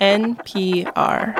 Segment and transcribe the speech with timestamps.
[0.00, 1.36] NPR.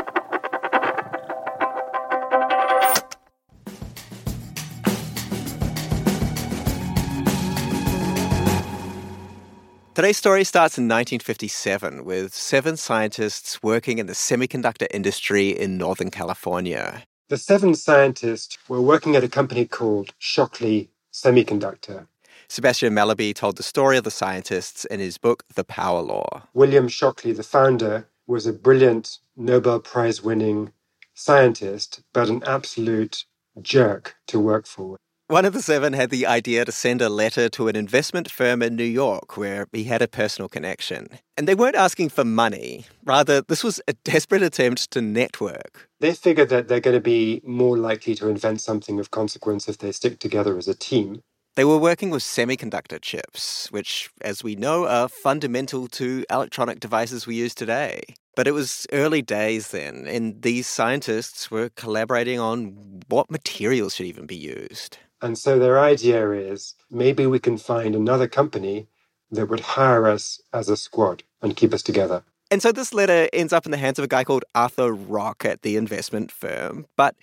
[9.94, 16.10] Today's story starts in 1957 with seven scientists working in the semiconductor industry in Northern
[16.10, 17.02] California.
[17.28, 22.06] The seven scientists were working at a company called Shockley Semiconductor.
[22.48, 26.42] Sebastian Mallaby told the story of the scientists in his book, The Power Law.
[26.52, 30.72] William Shockley, the founder, was a brilliant Nobel Prize winning
[31.14, 33.24] scientist, but an absolute
[33.60, 34.96] jerk to work for.
[35.26, 38.62] One of the seven had the idea to send a letter to an investment firm
[38.62, 41.08] in New York where he had a personal connection.
[41.36, 42.84] And they weren't asking for money.
[43.04, 45.88] Rather, this was a desperate attempt to network.
[45.98, 49.78] They figured that they're going to be more likely to invent something of consequence if
[49.78, 51.20] they stick together as a team.
[51.56, 57.26] They were working with semiconductor chips, which, as we know, are fundamental to electronic devices
[57.26, 58.02] we use today.
[58.36, 64.06] But it was early days then, and these scientists were collaborating on what materials should
[64.06, 64.98] even be used.
[65.20, 68.86] And so their idea is maybe we can find another company
[69.30, 72.22] that would hire us as a squad and keep us together.
[72.50, 75.44] And so this letter ends up in the hands of a guy called Arthur Rock
[75.44, 76.86] at the investment firm.
[76.96, 77.14] But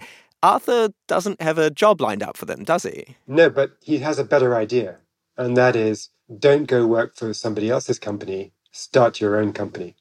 [0.42, 3.18] Arthur doesn't have a job lined up for them, does he?
[3.28, 4.98] No, but he has a better idea.
[5.36, 9.96] And that is don't go work for somebody else's company, start your own company.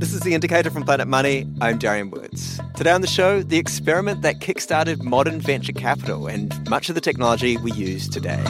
[0.00, 1.46] This is The Indicator from Planet Money.
[1.60, 2.58] I'm Darian Woods.
[2.74, 7.02] Today on the show, the experiment that kickstarted modern venture capital and much of the
[7.02, 8.42] technology we use today.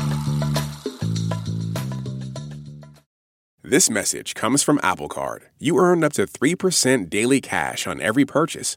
[3.65, 5.47] This message comes from Apple Card.
[5.59, 8.77] You earn up to 3% daily cash on every purchase.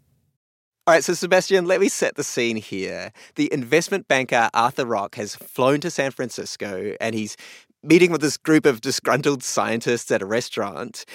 [0.87, 3.11] All right, so Sebastian, let me set the scene here.
[3.35, 7.37] The investment banker Arthur Rock has flown to San Francisco and he's
[7.83, 11.05] meeting with this group of disgruntled scientists at a restaurant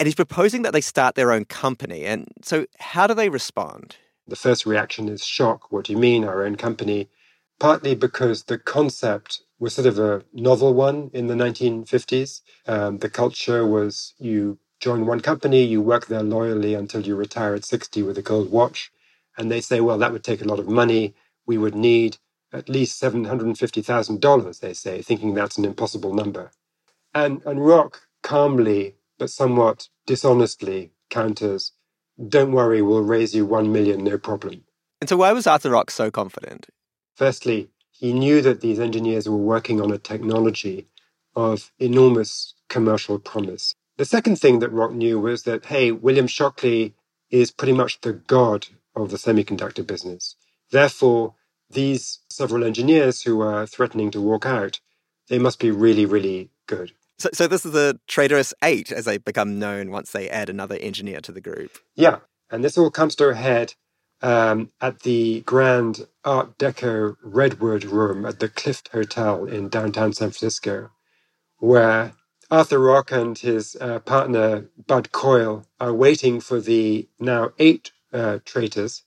[0.00, 2.04] and he's proposing that they start their own company.
[2.04, 3.96] And so, how do they respond?
[4.26, 5.70] The first reaction is shock.
[5.70, 7.08] What do you mean, our own company?
[7.60, 12.40] Partly because the concept was sort of a novel one in the 1950s.
[12.66, 17.54] Um, the culture was you join one company, you work there loyally until you retire
[17.54, 18.90] at 60 with a gold watch.
[19.36, 21.14] And they say, well, that would take a lot of money.
[21.46, 22.18] We would need
[22.52, 26.52] at least $750,000, they say, thinking that's an impossible number.
[27.12, 31.72] And, and Rock calmly, but somewhat dishonestly, counters,
[32.28, 34.64] don't worry, we'll raise you one million, no problem.
[35.00, 36.68] And so, why was Arthur Rock so confident?
[37.16, 40.86] Firstly, he knew that these engineers were working on a technology
[41.36, 43.74] of enormous commercial promise.
[43.96, 46.94] The second thing that Rock knew was that, hey, William Shockley
[47.30, 48.66] is pretty much the god
[48.96, 50.36] of the semiconductor business.
[50.70, 51.34] Therefore,
[51.70, 54.80] these several engineers who are threatening to walk out,
[55.28, 56.92] they must be really, really good.
[57.18, 60.76] So, so this is the traitorous eight, as they become known once they add another
[60.76, 61.78] engineer to the group.
[61.94, 62.18] Yeah,
[62.50, 63.74] and this all comes to a head
[64.20, 70.30] um, at the grand Art Deco Redwood Room at the Clift Hotel in downtown San
[70.30, 70.90] Francisco,
[71.58, 72.12] where
[72.50, 78.38] Arthur Rock and his uh, partner Bud Coyle are waiting for the now eight uh,
[78.44, 79.02] traitors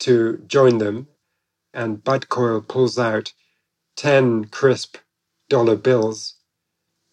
[0.00, 1.08] to join them.
[1.74, 3.32] And Bud Coyle pulls out
[3.96, 4.96] 10 crisp
[5.48, 6.34] dollar bills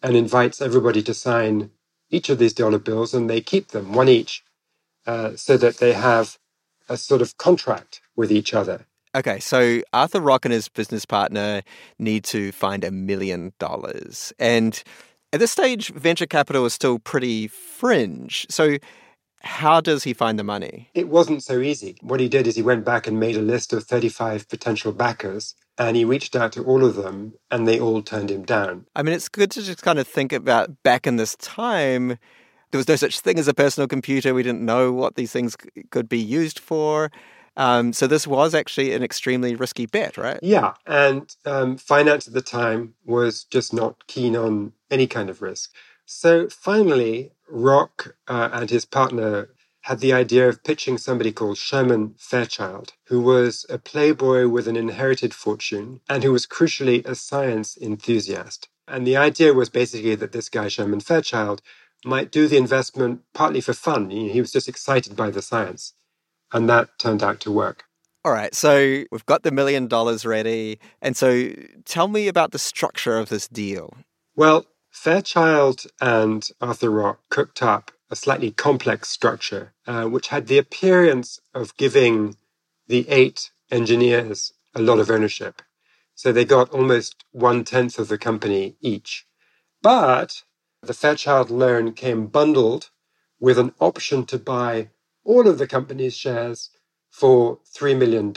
[0.02, 1.70] and invites everybody to sign
[2.10, 4.42] each of these dollar bills, and they keep them, one each,
[5.06, 6.38] uh, so that they have
[6.88, 8.86] a sort of contract with each other.
[9.14, 11.62] Okay, so Arthur Rock and his business partner
[11.98, 14.32] need to find a million dollars.
[14.38, 14.82] And
[15.32, 18.46] at this stage, venture capital is still pretty fringe.
[18.48, 18.76] So,
[19.40, 20.90] how does he find the money?
[20.94, 21.96] It wasn't so easy.
[22.00, 25.54] What he did is he went back and made a list of 35 potential backers
[25.78, 28.86] and he reached out to all of them and they all turned him down.
[28.96, 32.18] I mean, it's good to just kind of think about back in this time.
[32.70, 34.34] There was no such thing as a personal computer.
[34.34, 35.56] We didn't know what these things
[35.90, 37.10] could be used for.
[37.56, 40.38] Um, so this was actually an extremely risky bet, right?
[40.42, 45.42] Yeah, and um, finance at the time was just not keen on any kind of
[45.42, 45.72] risk.
[46.10, 49.50] So finally, Rock uh, and his partner
[49.82, 54.74] had the idea of pitching somebody called Sherman Fairchild, who was a playboy with an
[54.74, 58.68] inherited fortune and who was crucially a science enthusiast.
[58.88, 61.60] And the idea was basically that this guy, Sherman Fairchild,
[62.06, 64.08] might do the investment partly for fun.
[64.08, 65.92] He was just excited by the science.
[66.52, 67.84] And that turned out to work.
[68.24, 70.78] All right, so we've got the million dollars ready.
[71.02, 71.50] And so
[71.84, 73.94] tell me about the structure of this deal.
[74.34, 80.58] Well, Fairchild and Arthur Rock cooked up a slightly complex structure, uh, which had the
[80.58, 82.36] appearance of giving
[82.86, 85.62] the eight engineers a lot of ownership.
[86.14, 89.26] So they got almost one tenth of the company each.
[89.82, 90.42] But
[90.82, 92.90] the Fairchild loan came bundled
[93.38, 94.90] with an option to buy
[95.24, 96.70] all of the company's shares
[97.10, 98.32] for $3 million.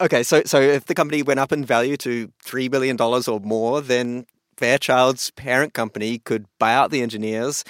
[0.00, 3.80] Okay, so so if the company went up in value to $3 million or more,
[3.80, 4.26] then
[4.60, 7.64] Fairchild's parent company could buy out the engineers.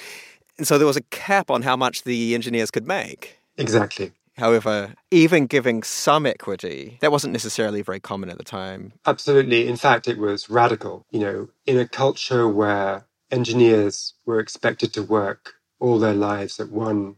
[0.58, 3.38] And so there was a cap on how much the engineers could make.
[3.56, 4.10] Exactly.
[4.36, 8.92] However, even giving some equity, that wasn't necessarily very common at the time.
[9.06, 9.68] Absolutely.
[9.68, 11.06] In fact, it was radical.
[11.12, 16.70] You know, in a culture where engineers were expected to work all their lives at
[16.70, 17.14] one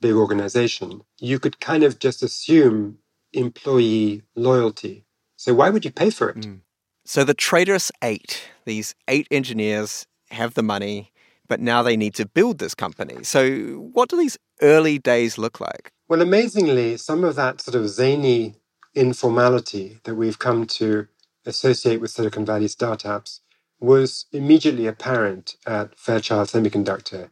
[0.00, 2.98] big organization, you could kind of just assume
[3.32, 5.04] employee loyalty.
[5.34, 6.36] So why would you pay for it?
[6.36, 6.60] Mm.
[7.08, 11.12] So the Traitorous Eight, these eight engineers have the money,
[11.46, 13.22] but now they need to build this company.
[13.22, 15.92] So what do these early days look like?
[16.08, 18.56] Well, amazingly, some of that sort of zany
[18.96, 21.06] informality that we've come to
[21.44, 23.40] associate with Silicon Valley startups
[23.78, 27.30] was immediately apparent at Fairchild Semiconductor.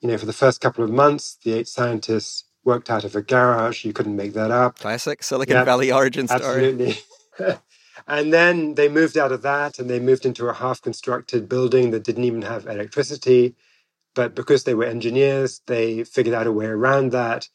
[0.00, 3.22] You know, for the first couple of months, the eight scientists worked out of a
[3.22, 3.84] garage.
[3.84, 4.78] You couldn't make that up.
[4.78, 6.42] Classic Silicon yep, Valley origin story.
[6.44, 6.98] Absolutely.
[8.06, 11.90] and then they moved out of that and they moved into a half constructed building
[11.90, 13.54] that didn't even have electricity.
[14.14, 17.48] But because they were engineers, they figured out a way around that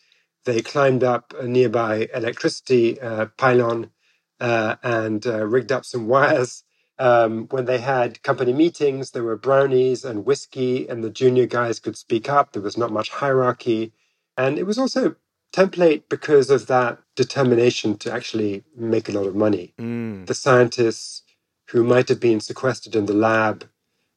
[0.46, 3.92] they climbed up a nearby electricity uh, pylon
[4.40, 6.64] uh, and uh, rigged up some wires.
[6.98, 11.80] Um, when they had company meetings, there were brownies and whiskey, and the junior guys
[11.80, 12.52] could speak up.
[12.52, 13.94] There was not much hierarchy.
[14.38, 15.16] And it was also
[15.52, 19.74] template because of that determination to actually make a lot of money.
[19.80, 20.26] Mm.
[20.26, 21.24] The scientists
[21.70, 23.70] who might have been sequestered in the lab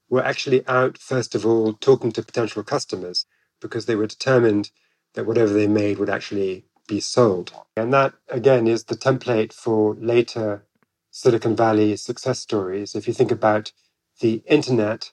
[0.08, 3.26] were actually out, first of all, talking to potential customers
[3.60, 4.70] because they were determined
[5.14, 7.52] that whatever they made would actually be sold.
[7.76, 10.64] And that, again, is the template for later
[11.10, 12.94] Silicon Valley success stories.
[12.94, 13.72] If you think about
[14.20, 15.12] the internet,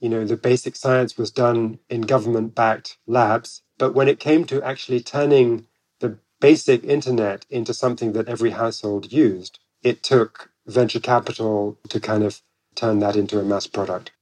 [0.00, 3.62] you know, the basic science was done in government backed labs.
[3.78, 5.66] But when it came to actually turning
[6.00, 12.22] the basic internet into something that every household used, it took venture capital to kind
[12.24, 12.42] of
[12.74, 14.12] turn that into a mass product.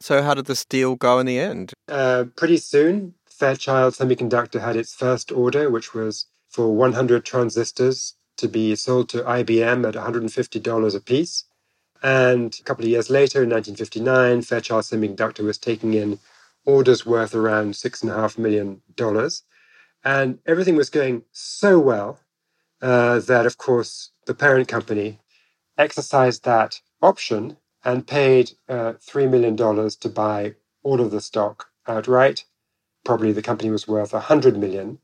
[0.00, 1.72] So, how did this deal go in the end?
[1.88, 8.48] Uh, pretty soon, Fairchild Semiconductor had its first order, which was for 100 transistors to
[8.48, 11.44] be sold to IBM at $150 a piece.
[12.02, 16.18] And a couple of years later, in 1959, Fairchild Semiconductor was taking in
[16.64, 18.82] orders worth around $6.5 million.
[20.04, 22.20] And everything was going so well
[22.80, 25.18] uh, that, of course, the parent company
[25.76, 32.44] exercised that option and paid uh, $3 million to buy all of the stock outright
[33.08, 34.98] probably the company was worth 100 million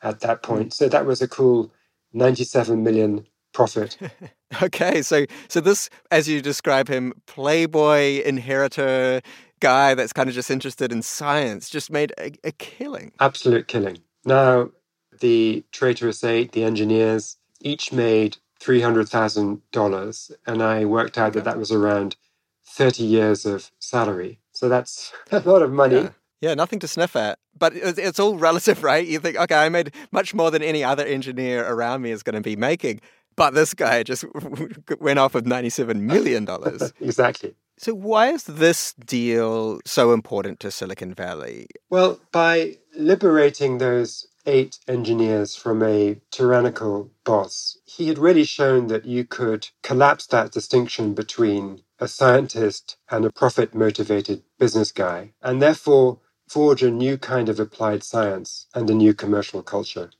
[0.00, 0.52] at that hmm.
[0.52, 0.72] point.
[0.72, 1.72] So that was a cool
[2.12, 3.98] 97 million profit.
[4.62, 9.20] okay, so so this as you describe him playboy inheritor
[9.60, 13.12] guy that's kind of just interested in science just made a, a killing.
[13.20, 13.98] Absolute killing.
[14.24, 14.70] Now
[15.20, 21.72] the traitorous eight, the engineers, each made $300,000 and I worked out that that was
[21.72, 22.16] around
[22.66, 24.40] 30 years of salary.
[24.52, 25.96] So that's a lot of money.
[25.96, 26.10] Yeah.
[26.40, 27.38] Yeah, nothing to sniff at.
[27.58, 29.04] But it's all relative, right?
[29.04, 32.36] You think, okay, I made much more than any other engineer around me is going
[32.36, 33.00] to be making.
[33.38, 34.24] But this guy just
[35.00, 36.46] went off with $97 million.
[37.00, 37.54] exactly.
[37.78, 41.68] So, why is this deal so important to Silicon Valley?
[41.88, 49.04] Well, by liberating those eight engineers from a tyrannical boss, he had really shown that
[49.04, 55.32] you could collapse that distinction between a scientist and a profit motivated business guy.
[55.40, 56.18] And therefore,
[56.48, 60.10] forge a new kind of applied science and a new commercial culture.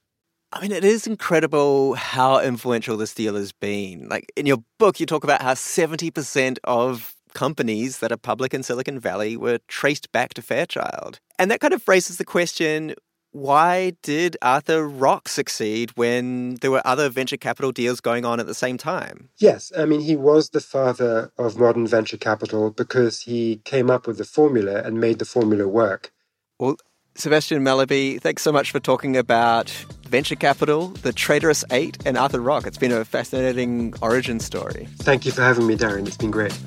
[0.52, 4.09] I mean, it is incredible how influential this deal has been.
[4.09, 8.62] Like in your book, you talk about how 70% of companies that are public in
[8.62, 11.21] Silicon Valley were traced back to Fairchild.
[11.38, 12.95] And that kind of raises the question
[13.33, 18.47] why did Arthur Rock succeed when there were other venture capital deals going on at
[18.47, 19.28] the same time?
[19.37, 24.07] Yes, I mean, he was the father of modern venture capital because he came up
[24.07, 26.11] with the formula and made the formula work.
[26.59, 26.78] Well,
[27.14, 29.73] Sebastian Mallaby, thanks so much for talking about
[30.08, 32.66] venture capital, the Traitorous Eight, and Arthur Rock.
[32.66, 34.88] It's been a fascinating origin story.
[34.98, 36.06] Thank you for having me, Darren.
[36.06, 36.58] It's been great.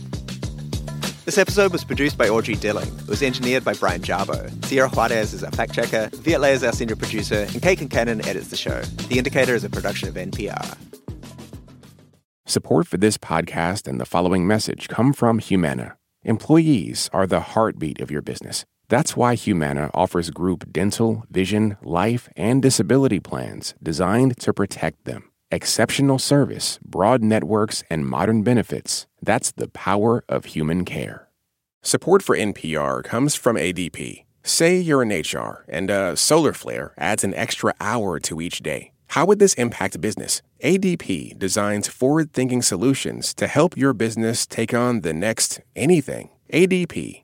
[1.25, 2.87] This episode was produced by Audrey Dilling.
[2.87, 4.65] It was engineered by Brian Jarboe.
[4.65, 8.25] Sierra Juarez is our fact checker, Viet Le is our senior producer, and Kate Concannon
[8.25, 8.81] edits the show.
[9.07, 10.77] The Indicator is a production of NPR.
[12.45, 15.95] Support for this podcast and the following message come from Humana.
[16.23, 18.65] Employees are the heartbeat of your business.
[18.91, 25.31] That's why Humana offers group dental, vision, life, and disability plans designed to protect them.
[25.49, 29.07] Exceptional service, broad networks, and modern benefits.
[29.21, 31.29] That's the power of human care.
[31.81, 34.25] Support for NPR comes from ADP.
[34.43, 38.91] Say you're in HR and a solar flare adds an extra hour to each day.
[39.11, 40.41] How would this impact business?
[40.65, 46.31] ADP designs forward thinking solutions to help your business take on the next anything.
[46.51, 47.23] ADP,